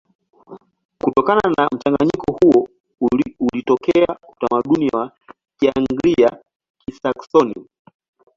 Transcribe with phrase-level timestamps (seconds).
[1.03, 2.67] Kutokana na mchanganyiko huo
[3.53, 5.11] ulitokea utamaduni wa
[5.59, 7.65] Kianglia-Kisaksoni.